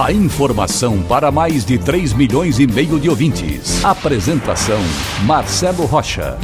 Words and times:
A 0.00 0.10
informação 0.10 1.02
para 1.02 1.30
mais 1.30 1.66
de 1.66 1.76
3 1.78 2.14
milhões 2.14 2.58
e 2.58 2.66
meio 2.66 2.98
de 2.98 3.10
ouvintes. 3.10 3.84
Apresentação 3.84 4.80
Marcelo 5.26 5.84
Rocha. 5.84 6.38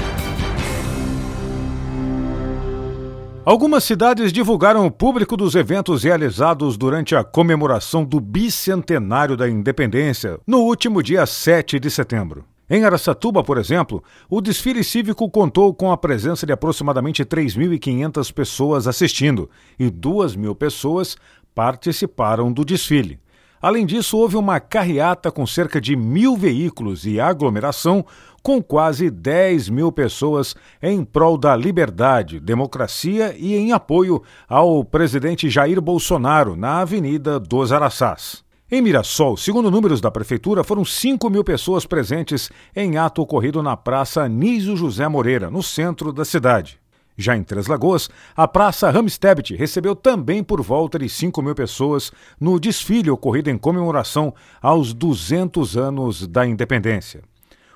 Algumas 3.45 3.85
cidades 3.85 4.33
divulgaram 4.35 4.87
o 4.87 4.91
público 4.91 5.35
dos 5.35 5.55
eventos 5.55 6.05
realizados 6.05 6.77
durante 6.77 7.17
a 7.17 7.25
comemoração 7.25 8.05
do 8.05 8.21
bicentenário 8.21 9.35
da 9.35 9.49
independência 9.49 10.39
no 10.47 10.59
último 10.59 11.03
dia 11.03 11.25
7 11.25 11.81
de 11.81 11.91
setembro. 11.91 12.45
Em 12.69 12.85
Araçatuba, 12.85 13.43
por 13.43 13.57
exemplo, 13.57 14.05
o 14.29 14.43
desfile 14.43 14.85
cívico 14.85 15.29
contou 15.31 15.73
com 15.73 15.91
a 15.91 15.97
presença 15.97 16.45
de 16.45 16.53
aproximadamente 16.53 17.25
3.500 17.25 18.31
pessoas 18.31 18.87
assistindo 18.87 19.49
e 19.79 19.91
2.000 19.91 20.55
pessoas 20.55 21.17
participaram 21.55 22.53
do 22.53 22.63
desfile. 22.63 23.19
Além 23.61 23.85
disso, 23.85 24.17
houve 24.17 24.37
uma 24.37 24.61
carreata 24.61 25.31
com 25.31 25.47
cerca 25.47 25.81
de 25.81 25.97
mil 25.97 26.37
veículos 26.37 27.05
e 27.07 27.19
aglomeração 27.19 28.05
com 28.43 28.63
quase 28.63 29.11
10 29.11 29.69
mil 29.69 29.91
pessoas 29.91 30.55
em 30.83 31.05
prol 31.05 31.37
da 31.37 31.57
liberdade, 31.57 32.39
democracia 32.39 33.35
e 33.37 33.55
em 33.57 33.73
apoio 33.73 34.23
ao 34.49 34.85
presidente 34.85 35.51
Jair 35.51 35.81
Bolsonaro 35.81 36.57
na 36.57 36.81
Avenida 36.81 37.41
dos 37.41 37.73
Araçás. 37.73 38.45
Em 38.71 38.83
Mirassol, 38.83 39.37
segundo 39.37 39.71
números 39.71 40.01
da 40.01 40.11
prefeitura, 40.11 40.63
foram 40.63 40.85
5 40.85 41.29
mil 41.31 41.43
pessoas 41.43 41.87
presentes 41.87 42.51
em 42.77 42.99
ato 42.99 43.23
ocorrido 43.23 43.63
na 43.63 43.77
Praça 43.77 44.23
Anísio 44.23 44.77
José 44.77 45.09
Moreira, 45.09 45.51
no 45.51 45.63
centro 45.63 46.13
da 46.13 46.25
cidade. 46.25 46.79
Já 47.21 47.37
em 47.37 47.43
Três 47.43 47.67
Lagoas, 47.67 48.09
a 48.37 48.47
Praça 48.47 48.89
Ramstebet 48.93 49.57
recebeu 49.57 49.97
também 49.97 50.45
por 50.45 50.63
volta 50.63 51.01
de 51.01 51.09
5 51.09 51.43
mil 51.43 51.53
pessoas 51.53 52.13
no 52.39 52.61
desfile 52.61 53.11
ocorrido 53.11 53.51
em 53.51 53.59
comemoração 53.59 54.33
aos 54.63 54.95
200 54.95 55.77
anos 55.77 56.29
da 56.29 56.47
independência. 56.47 57.25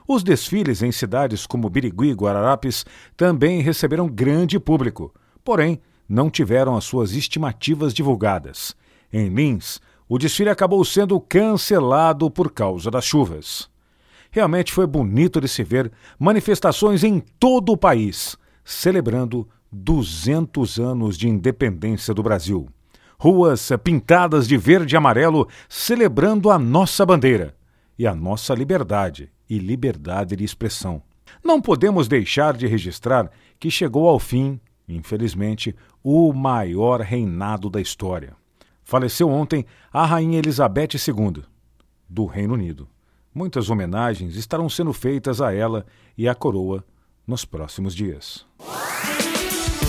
Os 0.07 0.23
desfiles 0.23 0.81
em 0.81 0.93
cidades 0.93 1.45
como 1.45 1.69
Birigui 1.69 2.11
e 2.11 2.15
Guararapes 2.15 2.87
também 3.17 3.61
receberam 3.61 4.09
grande 4.09 4.61
público, 4.61 5.13
porém 5.45 5.81
não 6.09 6.31
tiveram 6.31 6.77
as 6.77 6.85
suas 6.85 7.13
estimativas 7.13 7.93
divulgadas. 7.93 8.77
Em 9.13 9.29
Lins, 9.29 9.81
o 10.09 10.19
desfile 10.19 10.51
acabou 10.51 10.85
sendo 10.85 11.19
cancelado 11.19 12.31
por 12.31 12.53
causa 12.53 12.93
das 12.93 13.05
chuvas. 13.05 13.69
Realmente 14.31 14.73
foi 14.73 14.87
bonito 14.87 15.41
de 15.41 15.49
se 15.49 15.65
ver 15.65 15.91
manifestações 16.17 17.03
em 17.03 17.19
todo 17.41 17.73
o 17.73 17.77
país 17.77 18.41
celebrando 18.65 19.49
200 19.71 20.79
anos 20.79 21.17
de 21.17 21.29
independência 21.29 22.13
do 22.13 22.23
Brasil. 22.23 22.69
Ruas 23.19 23.71
pintadas 23.83 24.47
de 24.47 24.57
verde 24.57 24.95
e 24.95 24.97
amarelo 24.97 25.49
celebrando 25.69 26.51
a 26.51 26.59
nossa 26.59 27.07
bandeira 27.07 27.55
e 27.99 28.07
a 28.07 28.15
nossa 28.15 28.55
liberdade 28.55 29.31
e 29.49 29.59
liberdade 29.59 30.37
de 30.37 30.45
expressão. 30.45 31.03
Não 31.43 31.61
podemos 31.61 32.09
deixar 32.09 32.57
de 32.57 32.67
registrar 32.67 33.31
que 33.59 33.71
chegou 33.71 34.09
ao 34.09 34.19
fim, 34.19 34.61
infelizmente, 34.89 35.75
o 36.03 36.33
maior 36.33 37.01
reinado 37.01 37.71
da 37.71 37.81
história. 37.81 38.35
Faleceu 38.83 39.29
ontem 39.29 39.65
a 39.93 40.05
Rainha 40.05 40.39
Elizabeth 40.39 40.91
II, 40.95 41.45
do 42.09 42.27
Reino 42.27 42.55
Unido. 42.55 42.89
Muitas 43.35 43.71
homenagens 43.71 44.37
estarão 44.37 44.69
sendo 44.69 44.93
feitas 44.93 45.41
a 45.41 45.55
ela 45.55 45.87
e 46.19 46.29
à 46.29 46.35
coroa 46.35 46.85
nos 47.27 47.45
próximos 47.45 47.95
dias. 47.95 48.45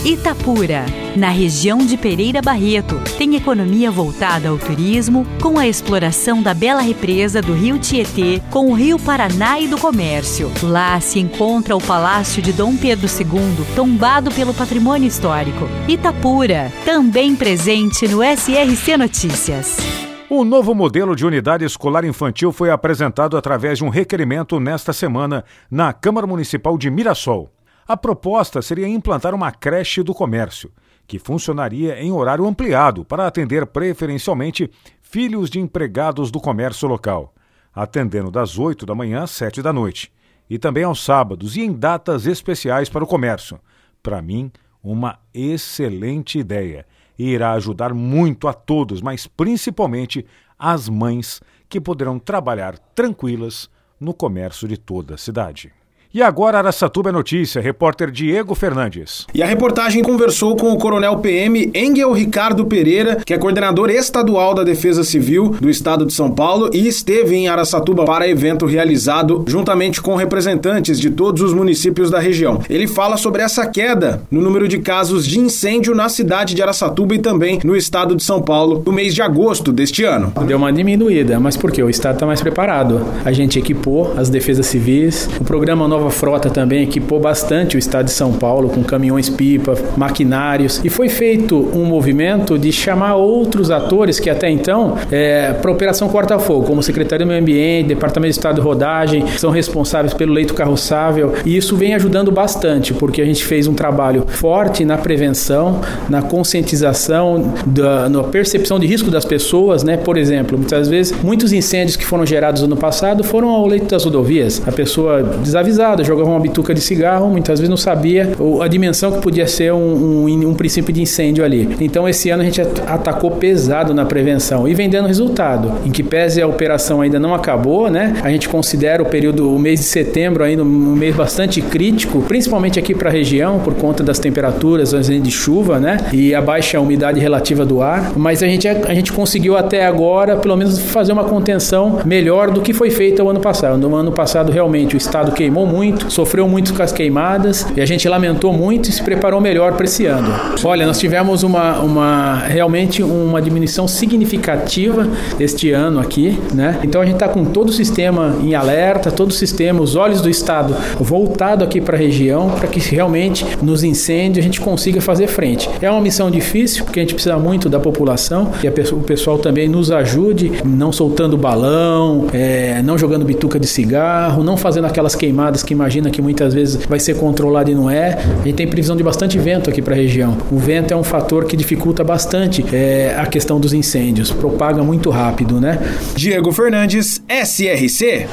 Itapura, 0.06 0.86
na 1.16 1.30
região 1.30 1.78
de 1.78 1.96
Pereira 1.96 2.42
Barreto, 2.42 3.00
tem 3.18 3.38
economia 3.38 3.90
voltada 3.90 4.50
ao 4.50 4.58
turismo, 4.58 5.26
com 5.42 5.58
a 5.58 5.66
exploração 5.66 6.44
da 6.44 6.54
bela 6.54 6.82
represa 6.82 7.42
do 7.42 7.54
Rio 7.54 7.80
Tietê, 7.80 8.42
com 8.52 8.70
o 8.70 8.74
Rio 8.74 9.00
Paraná 9.00 9.62
e 9.62 9.68
do 9.68 9.78
comércio. 9.78 10.52
Lá 10.62 11.00
se 11.00 11.20
encontra 11.20 11.74
o 11.74 11.82
Palácio 11.82 12.42
de 12.42 12.52
Dom 12.52 12.76
Pedro 12.76 13.08
II, 13.08 13.66
tombado 13.78 14.30
pelo 14.30 14.54
patrimônio 14.54 15.08
histórico. 15.08 15.70
Itapura, 15.88 16.70
também 16.84 17.34
presente 17.34 18.06
no 18.06 18.20
SRC 18.22 18.98
Notícias. 18.98 20.03
O 20.30 20.46
novo 20.46 20.74
modelo 20.74 21.16
de 21.16 21.26
unidade 21.26 21.66
escolar 21.66 22.06
infantil 22.06 22.52
foi 22.52 22.72
apresentado 22.72 23.36
através 23.36 23.78
de 23.78 23.84
um 23.84 23.90
requerimento 23.90 24.60
nesta 24.60 24.94
semana 24.94 25.44
na 25.70 25.92
Câmara 25.92 26.26
Municipal 26.26 26.78
de 26.78 26.90
Mirassol. 26.90 27.52
A 27.86 27.98
proposta 27.98 28.62
seria 28.62 28.88
implantar 28.88 29.36
uma 29.36 29.52
creche 29.52 30.02
do 30.02 30.14
comércio, 30.14 30.72
que 31.06 31.20
funcionaria 31.20 32.02
em 32.02 32.12
horário 32.12 32.46
ampliado 32.46 33.04
para 33.04 33.28
atender 33.28 33.66
preferencialmente 33.68 34.72
filhos 35.02 35.50
de 35.50 35.60
empregados 35.60 36.32
do 36.32 36.40
comércio 36.40 36.88
local, 36.88 37.34
atendendo 37.74 38.32
das 38.32 38.58
8 38.58 38.86
da 38.86 38.96
manhã 38.96 39.24
às 39.24 39.32
7 39.32 39.62
da 39.62 39.74
noite, 39.74 40.12
e 40.50 40.58
também 40.58 40.86
aos 40.86 41.04
sábados 41.04 41.58
e 41.58 41.62
em 41.62 41.74
datas 41.74 42.26
especiais 42.26 42.90
para 42.90 43.04
o 43.04 43.08
comércio. 43.08 43.60
Para 44.02 44.22
mim, 44.22 44.52
uma 44.82 45.20
excelente 45.34 46.40
ideia 46.40 46.86
e 47.18 47.30
irá 47.30 47.54
ajudar 47.54 47.94
muito 47.94 48.48
a 48.48 48.54
todos, 48.54 49.02
mas 49.02 49.28
principalmente 49.28 50.26
as 50.58 50.88
mães 50.90 51.42
que 51.70 51.80
poderão 51.80 52.20
trabalhar 52.20 52.78
tranquilas 52.78 53.70
no 54.00 54.14
comércio 54.14 54.68
de 54.68 54.78
toda 54.78 55.16
a 55.16 55.18
cidade. 55.18 55.72
E 56.16 56.22
agora 56.22 56.60
Araçatuba 56.60 57.10
é 57.10 57.12
notícia, 57.12 57.60
repórter 57.60 58.12
Diego 58.12 58.54
Fernandes. 58.54 59.26
E 59.34 59.42
a 59.42 59.48
reportagem 59.48 60.04
conversou 60.04 60.56
com 60.56 60.72
o 60.72 60.78
coronel 60.78 61.18
PM 61.18 61.72
Engel 61.74 62.12
Ricardo 62.12 62.68
Pereira, 62.68 63.16
que 63.26 63.34
é 63.34 63.38
coordenador 63.40 63.90
estadual 63.90 64.54
da 64.54 64.64
Defesa 64.64 65.04
Civil 65.04 65.56
do 65.60 65.72
estado 65.72 66.06
de 66.06 66.14
São 66.14 66.30
Paulo 66.30 66.70
e 66.72 66.88
esteve 66.88 67.36
em 67.36 67.48
Araçatuba 67.48 68.06
para 68.06 68.28
evento 68.28 68.68
realizado 68.68 69.44
juntamente 69.48 70.04
com 70.04 70.16
representantes 70.16 71.00
de 71.00 71.10
todos 71.10 71.42
os 71.42 71.52
municípios 71.52 72.12
da 72.12 72.20
região. 72.20 72.62
Ele 72.70 72.86
fala 72.86 73.18
sobre 73.18 73.42
essa 73.42 73.66
queda 73.66 74.22
no 74.30 74.40
número 74.40 74.68
de 74.68 74.78
casos 74.78 75.26
de 75.26 75.40
incêndio 75.40 75.96
na 75.96 76.10
cidade 76.10 76.54
de 76.54 76.62
Araçatuba 76.62 77.16
e 77.16 77.20
também 77.20 77.60
no 77.64 77.76
estado 77.76 78.16
de 78.16 78.22
São 78.22 78.40
Paulo 78.40 78.84
no 78.86 78.92
mês 78.92 79.16
de 79.16 79.24
agosto 79.24 79.74
deste 79.74 80.04
ano. 80.04 80.32
Deu 80.46 80.60
uma 80.60 80.72
diminuída, 80.72 81.40
mas 81.40 81.58
por 81.58 81.72
quê? 81.72 81.82
O 81.82 81.90
estado 81.90 82.14
está 82.14 82.28
mais 82.28 82.40
preparado. 82.40 83.04
A 83.26 83.32
gente 83.32 83.58
equipou 83.58 84.14
as 84.16 84.30
defesas 84.30 84.68
civis, 84.68 85.28
o 85.42 85.44
programa 85.44 85.88
Nova 85.88 86.03
Nova 86.04 86.14
Frota 86.14 86.50
também 86.50 86.84
equipou 86.84 87.18
bastante 87.18 87.78
o 87.78 87.80
estado 87.80 88.06
de 88.06 88.12
São 88.12 88.34
Paulo 88.34 88.68
com 88.68 88.84
caminhões-pipa, 88.84 89.74
maquinários 89.96 90.82
e 90.84 90.90
foi 90.90 91.08
feito 91.08 91.56
um 91.74 91.86
movimento 91.86 92.60
de 92.60 92.74
chamar 92.74 93.16
outros 93.16 93.72
atores 93.72 94.20
que 94.20 94.30
até 94.30 94.50
então, 94.50 94.98
é, 95.10 95.54
para 95.54 95.72
a 95.72 95.74
Operação 95.74 96.10
Corta-Fogo, 96.10 96.66
como 96.66 96.84
Secretaria 96.84 97.26
do 97.26 97.30
Meio 97.30 97.40
Ambiente, 97.40 97.88
Departamento 97.88 98.34
de 98.34 98.38
Estado 98.38 98.56
de 98.56 98.62
Rodagem, 98.62 99.26
são 99.38 99.50
responsáveis 99.50 100.14
pelo 100.14 100.34
leito 100.34 100.54
carroçável 100.54 101.36
e 101.46 101.56
isso 101.56 101.78
vem 101.78 101.96
ajudando 101.96 102.32
bastante 102.32 102.94
porque 102.94 103.22
a 103.22 103.26
gente 103.26 103.46
fez 103.46 103.66
um 103.66 103.74
trabalho 103.74 104.26
forte 104.28 104.84
na 104.84 104.98
prevenção, 104.98 105.80
na 106.10 106.22
conscientização, 106.22 107.54
da, 107.66 108.10
na 108.10 108.24
percepção 108.24 108.78
de 108.78 108.88
risco 108.88 109.10
das 109.10 109.24
pessoas, 109.24 109.84
né? 109.84 109.96
Por 109.96 110.18
exemplo, 110.18 110.58
muitas 110.58 110.90
vezes 110.90 111.14
muitos 111.24 111.54
incêndios 111.54 111.96
que 111.96 112.06
foram 112.06 112.26
gerados 112.26 112.62
no 112.64 112.76
passado 112.76 113.24
foram 113.24 113.50
ao 113.50 113.66
leito 113.66 113.86
das 113.86 114.04
rodovias. 114.04 114.62
A 114.68 114.72
pessoa 114.72 115.24
desavisada 115.24 115.93
jogava 116.02 116.30
uma 116.30 116.40
bituca 116.40 116.74
de 116.74 116.80
cigarro, 116.80 117.30
muitas 117.30 117.60
vezes 117.60 117.70
não 117.70 117.78
sabia 117.78 118.32
a 118.62 118.68
dimensão 118.68 119.12
que 119.12 119.20
podia 119.20 119.46
ser 119.48 119.74
um, 119.74 120.26
um, 120.26 120.50
um 120.50 120.54
princípio 120.54 120.94
de 120.94 121.02
incêndio 121.02 121.44
ali. 121.44 121.76
Então 121.82 122.08
esse 122.08 122.30
ano 122.30 122.42
a 122.42 122.46
gente 122.46 122.62
atacou 122.62 123.32
pesado 123.32 123.94
na 123.94 124.06
prevenção 124.06 124.68
e 124.68 124.74
vem 124.74 124.90
dando 124.90 125.08
resultado. 125.08 125.72
Em 125.86 125.92
que 125.92 126.02
pese 126.02 126.42
a 126.42 126.48
operação 126.48 127.02
ainda 127.02 127.20
não 127.20 127.34
acabou, 127.34 127.90
né? 127.90 128.16
A 128.24 128.30
gente 128.30 128.48
considera 128.48 129.04
o 129.04 129.06
período, 129.06 129.54
o 129.54 129.60
mês 129.60 129.80
de 129.80 129.86
setembro 129.86 130.44
ainda 130.44 130.64
um 130.64 130.96
mês 130.96 131.16
bastante 131.16 131.62
crítico, 131.62 132.22
principalmente 132.22 132.80
aqui 132.80 132.96
para 132.96 133.10
a 133.10 133.12
região, 133.12 133.60
por 133.60 133.74
conta 133.76 134.04
das 134.04 134.20
temperaturas, 134.20 134.92
vezes 134.92 135.22
de 135.22 135.32
chuva, 135.32 135.80
né? 135.80 135.98
E 136.14 136.34
a 136.34 136.42
baixa 136.42 136.80
umidade 136.80 137.20
relativa 137.20 137.66
do 137.66 137.82
ar. 137.82 138.14
Mas 138.16 138.42
a 138.42 138.48
gente, 138.48 138.68
a 138.68 138.94
gente 138.94 139.12
conseguiu 139.12 139.58
até 139.58 139.86
agora, 139.86 140.38
pelo 140.38 140.56
menos, 140.56 140.80
fazer 140.80 141.12
uma 141.12 141.26
contenção 141.26 142.00
melhor 142.06 142.52
do 142.52 142.62
que 142.62 142.74
foi 142.74 142.90
feita 142.90 143.24
o 143.24 143.30
ano 143.30 143.40
passado. 143.40 143.78
No 143.78 143.96
ano 143.96 144.12
passado, 144.12 144.52
realmente, 144.52 144.96
o 144.96 144.98
estado 144.98 145.32
queimou 145.32 145.66
muito 145.66 145.83
muito, 145.84 146.10
sofreu 146.10 146.48
muito 146.48 146.74
com 146.74 146.82
as 146.82 146.94
queimadas 146.94 147.68
e 147.76 147.82
a 147.82 147.86
gente 147.86 148.08
lamentou 148.08 148.54
muito 148.54 148.90
e 148.90 148.92
se 148.94 149.04
preparou 149.04 149.42
melhor 149.42 149.74
para 149.74 149.84
esse 149.84 150.06
ano. 150.06 150.34
Olha, 150.64 150.86
nós 150.86 150.98
tivemos 150.98 151.44
uma, 151.44 151.80
uma 151.80 152.38
realmente 152.38 153.04
uma 153.04 153.42
diminuição 153.42 153.86
significativa 153.86 155.08
este 155.38 155.72
ano 155.72 156.00
aqui, 156.00 156.40
né? 156.54 156.80
Então 156.84 157.02
a 157.02 157.06
gente 157.06 157.16
está 157.16 157.28
com 157.28 157.44
todo 157.44 157.68
o 157.70 157.74
sistema 157.74 158.34
em 158.42 158.56
alerta, 158.56 159.12
todo 159.12 159.32
o 159.32 159.34
sistema, 159.34 159.82
os 159.82 159.98
olhos 159.98 160.22
do 160.22 160.30
Estado 160.30 160.74
voltado 161.00 161.66
aqui 161.66 161.82
para 161.82 161.98
a 161.98 162.00
região, 162.00 162.50
para 162.52 162.68
que 162.68 162.80
realmente 162.80 163.46
nos 163.62 163.84
incêndios 163.84 164.44
a 164.44 164.48
gente 164.48 164.62
consiga 164.62 165.02
fazer 165.02 165.28
frente. 165.28 165.70
É 165.82 165.92
uma 165.92 166.00
missão 166.00 166.32
difícil, 166.32 166.86
porque 166.86 167.02
a 167.02 167.04
gente 167.04 167.14
precisa 167.14 167.38
muito 167.38 167.68
da 167.68 167.80
população 167.80 168.52
e 168.64 168.68
o 168.70 169.02
pessoal 169.02 169.38
também 169.38 169.68
nos 169.68 169.92
ajude, 169.92 170.52
não 170.64 170.94
soltando 170.94 171.38
balão, 171.38 172.28
é, 172.32 172.82
não 172.84 172.98
jogando 172.98 173.26
bituca 173.26 173.60
de 173.60 173.68
cigarro, 173.68 174.44
não 174.44 174.56
fazendo 174.56 174.86
aquelas 174.86 175.14
queimadas 175.14 175.62
que 175.62 175.73
imagina 175.74 176.10
que 176.10 176.22
muitas 176.22 176.54
vezes 176.54 176.86
vai 176.86 177.00
ser 177.00 177.18
controlado 177.18 177.70
e 177.70 177.76
não 177.76 177.90
é. 177.90 178.14
A 178.14 178.44
gente 178.46 178.54
tem 178.54 178.68
previsão 178.68 178.96
de 178.96 179.04
bastante 179.04 179.38
vento 179.38 179.70
aqui 179.70 179.82
para 179.82 179.94
a 179.94 179.98
região. 179.98 180.38
O 180.52 180.58
vento 180.58 180.94
é 180.94 180.98
um 180.98 181.04
fator 181.04 181.46
que 181.46 181.58
dificulta 181.58 182.04
bastante 182.04 182.64
é, 182.74 183.16
a 183.18 183.26
questão 183.26 183.60
dos 183.60 183.74
incêndios, 183.74 184.32
propaga 184.32 184.84
muito 184.84 185.10
rápido, 185.10 185.60
né? 185.60 185.80
Diego 186.16 186.52
Fernandes, 186.52 187.22
SRC. 187.28 188.28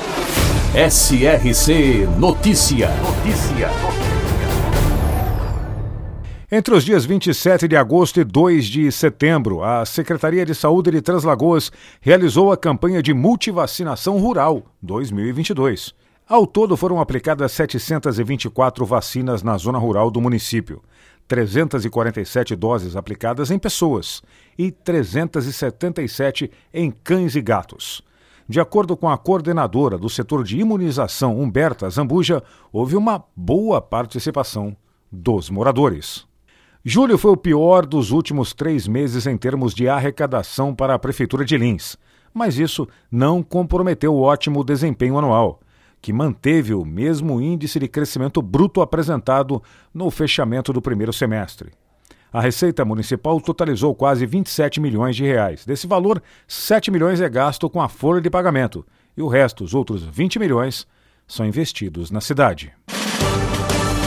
SRC 0.75 2.09
Notícia. 2.19 2.91
Notícia. 3.03 3.69
Entre 6.53 6.75
os 6.75 6.85
dias 6.85 7.05
27 7.05 7.69
de 7.69 7.77
agosto 7.77 8.21
e 8.21 8.25
2 8.25 8.67
de 8.67 8.91
setembro, 8.91 9.63
a 9.63 9.87
Secretaria 9.87 10.45
de 10.45 10.53
Saúde 10.53 10.91
de 10.91 11.01
Translagoas 11.01 11.71
realizou 12.01 12.51
a 12.51 12.57
campanha 12.57 13.01
de 13.01 13.15
multivacinação 13.15 14.19
rural 14.19 14.65
2022. 14.83 15.95
Ao 16.31 16.47
todo 16.47 16.77
foram 16.77 17.01
aplicadas 17.01 17.51
724 17.51 18.87
vacinas 18.87 19.43
na 19.43 19.59
zona 19.59 19.79
rural 19.79 20.13
do 20.13 20.21
município, 20.21 20.81
347 21.27 22.55
doses 22.55 22.95
aplicadas 22.95 23.51
em 23.51 23.59
pessoas 23.59 24.23
e 24.57 24.71
377 24.71 26.49
em 26.73 26.93
cães 26.93 27.35
e 27.35 27.43
gatos. 27.43 28.01
De 28.49 28.61
acordo 28.61 28.97
com 28.97 29.09
a 29.09 29.19
coordenadora 29.19 29.99
do 29.99 30.09
setor 30.09 30.45
de 30.45 30.57
imunização, 30.57 31.37
Humberta 31.37 31.91
Zambuja, 31.91 32.45
houve 32.73 32.95
uma 32.95 33.25
boa 33.35 33.83
participação 33.83 34.77
dos 35.11 35.51
moradores. 35.51 36.29
Julho 36.85 37.19
foi 37.19 37.33
o 37.33 37.37
pior 37.37 37.85
dos 37.85 38.13
últimos 38.13 38.55
três 38.55 38.87
meses 38.87 39.27
em 39.27 39.37
termos 39.37 39.75
de 39.75 39.89
arrecadação 39.89 40.77
para 40.77 40.95
a 40.95 40.99
Prefeitura 40.99 41.45
de 41.45 41.59
Lins, 41.59 41.97
mas 42.33 42.57
isso 42.57 42.87
não 43.11 43.43
comprometeu 43.43 44.15
o 44.15 44.23
ótimo 44.23 44.63
desempenho 44.63 45.19
anual, 45.19 45.59
que 46.01 46.13
manteve 46.13 46.75
o 46.75 46.85
mesmo 46.85 47.41
índice 47.41 47.79
de 47.79 47.89
crescimento 47.89 48.41
bruto 48.41 48.81
apresentado 48.81 49.63
no 49.93 50.11
fechamento 50.11 50.73
do 50.73 50.81
primeiro 50.81 51.13
semestre. 51.13 51.71
A 52.33 52.41
receita 52.41 52.85
municipal 52.85 53.41
totalizou 53.41 53.95
quase 53.95 54.25
27 54.25 54.81
milhões 54.81 55.17
de 55.17 55.25
reais. 55.25 55.65
Desse 55.65 55.87
valor, 55.87 56.23
7 56.47 56.91
milhões 56.91 57.21
é 57.21 57.29
gasto 57.29 57.69
com 57.69 57.83
a 57.83 57.89
folha 57.89 58.21
de 58.21 58.31
pagamento 58.31 58.87
e 59.17 59.23
o 59.23 59.29
resto, 59.29 59.65
os 59.65 59.75
outros 59.75 60.05
20 60.05 60.39
milhões, 60.39 60.87
são 61.27 61.45
investidos 61.45 62.11
na 62.11 62.21
cidade. 62.21 62.73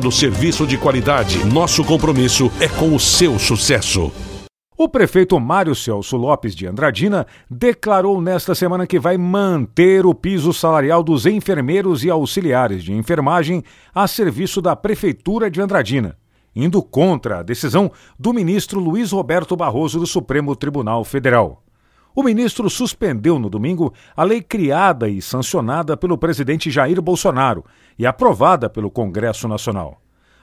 oferecendo 0.00 0.10
serviço 0.10 0.66
de 0.66 0.78
qualidade. 0.78 1.44
Nosso 1.44 1.84
compromisso 1.84 2.50
é 2.58 2.68
com 2.68 2.94
o 2.94 3.00
seu 3.00 3.38
sucesso. 3.38 4.10
O 4.76 4.88
prefeito 4.88 5.38
Mário 5.38 5.74
Celso 5.74 6.16
Lopes 6.16 6.54
de 6.54 6.66
Andradina 6.66 7.26
declarou 7.50 8.20
nesta 8.20 8.54
semana 8.54 8.86
que 8.86 8.98
vai 8.98 9.18
manter 9.18 10.06
o 10.06 10.14
piso 10.14 10.54
salarial 10.54 11.02
dos 11.02 11.26
enfermeiros 11.26 12.02
e 12.02 12.08
auxiliares 12.08 12.82
de 12.82 12.94
enfermagem 12.94 13.62
a 13.94 14.08
serviço 14.08 14.62
da 14.62 14.74
Prefeitura 14.74 15.50
de 15.50 15.60
Andradina, 15.60 16.16
indo 16.56 16.82
contra 16.82 17.40
a 17.40 17.42
decisão 17.42 17.92
do 18.18 18.32
ministro 18.32 18.80
Luiz 18.80 19.12
Roberto 19.12 19.54
Barroso 19.54 20.00
do 20.00 20.06
Supremo 20.06 20.56
Tribunal 20.56 21.04
Federal. 21.04 21.62
O 22.14 22.22
ministro 22.22 22.68
suspendeu 22.68 23.38
no 23.38 23.48
domingo 23.48 23.92
a 24.16 24.24
lei 24.24 24.42
criada 24.42 25.08
e 25.08 25.22
sancionada 25.22 25.96
pelo 25.96 26.18
presidente 26.18 26.70
Jair 26.70 27.00
Bolsonaro 27.00 27.64
e 27.98 28.04
aprovada 28.04 28.68
pelo 28.68 28.90
Congresso 28.90 29.46
Nacional. 29.46 30.00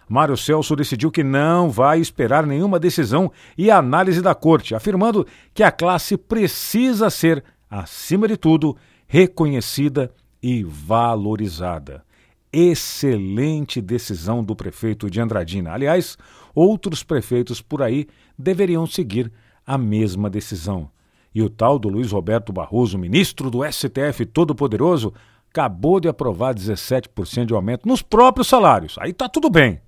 Mário 0.07 0.37
Celso 0.37 0.75
decidiu 0.75 1.11
que 1.11 1.23
não 1.23 1.69
vai 1.69 1.99
esperar 1.99 2.45
nenhuma 2.45 2.79
decisão 2.79 3.29
e 3.57 3.69
análise 3.69 4.21
da 4.21 4.33
corte, 4.33 4.73
afirmando 4.73 5.27
que 5.53 5.63
a 5.63 5.71
classe 5.71 6.15
precisa 6.15 7.09
ser, 7.09 7.43
acima 7.69 8.27
de 8.27 8.37
tudo, 8.37 8.77
reconhecida 9.05 10.09
e 10.41 10.63
valorizada. 10.63 12.05
Excelente 12.53 13.81
decisão 13.81 14.41
do 14.41 14.55
prefeito 14.55 15.09
de 15.09 15.19
Andradina. 15.19 15.73
Aliás, 15.73 16.17
outros 16.55 17.03
prefeitos 17.03 17.61
por 17.61 17.81
aí 17.81 18.07
deveriam 18.39 18.87
seguir 18.87 19.29
a 19.65 19.77
mesma 19.77 20.29
decisão. 20.29 20.89
E 21.37 21.41
o 21.43 21.51
tal 21.51 21.77
do 21.77 21.87
Luiz 21.87 22.11
Roberto 22.11 22.51
Barroso, 22.51 22.97
ministro 22.97 23.51
do 23.51 23.59
STF 23.63 24.25
Todo-Poderoso, 24.25 25.13
acabou 25.51 25.99
de 25.99 26.07
aprovar 26.07 26.55
17% 26.55 27.45
de 27.45 27.53
aumento 27.53 27.87
nos 27.87 28.01
próprios 28.01 28.47
salários. 28.47 28.95
Aí 28.99 29.13
tá 29.13 29.29
tudo 29.29 29.47
bem. 29.47 29.79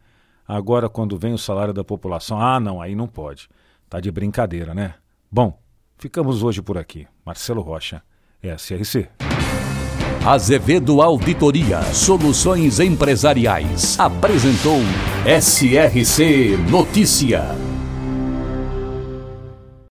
Agora, 0.48 0.88
quando 0.88 1.18
vem 1.18 1.34
o 1.34 1.40
salário 1.40 1.74
da 1.74 1.84
população, 1.84 2.40
ah, 2.40 2.60
não, 2.60 2.80
aí 2.80 2.94
não 2.94 3.08
pode. 3.08 3.50
Tá 3.90 4.00
de 4.00 4.12
brincadeira, 4.12 4.76
né? 4.76 4.94
Bom, 5.32 5.60
ficamos 5.98 6.44
hoje 6.44 6.62
por 6.62 6.78
aqui. 6.78 7.08
Marcelo 7.26 7.64
Rocha, 7.64 8.04
SRC. 8.44 9.10
Azevedo 10.24 11.02
Auditoria 11.02 11.82
Soluções 11.82 12.80
Empresariais 12.80 14.00
apresentou 14.00 14.82
SRC 15.26 16.58
Notícia. 16.70 17.69